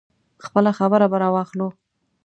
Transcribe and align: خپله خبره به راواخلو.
خپله 0.45 0.71
خبره 0.79 1.07
به 1.11 1.17
راواخلو. 1.23 1.67